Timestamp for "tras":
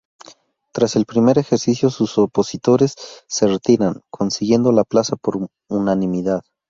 0.73-0.95